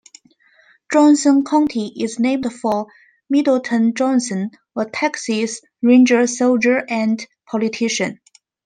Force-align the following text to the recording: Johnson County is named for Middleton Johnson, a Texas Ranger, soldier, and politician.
Johnson 0.91 1.43
County 1.43 1.93
is 1.99 2.17
named 2.17 2.51
for 2.51 2.87
Middleton 3.29 3.93
Johnson, 3.93 4.49
a 4.75 4.85
Texas 4.85 5.61
Ranger, 5.83 6.25
soldier, 6.25 6.83
and 6.89 7.23
politician. 7.45 8.19